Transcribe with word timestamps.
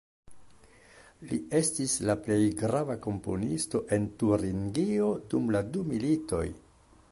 Li 1.31 1.37
estis 1.59 1.93
la 2.11 2.15
plej 2.27 2.39
grava 2.63 2.97
komponisto 3.07 3.83
en 3.99 4.09
Turingio 4.23 5.13
dum 5.35 5.55
la 5.57 5.65
du 5.77 5.85
militoj. 5.95 6.45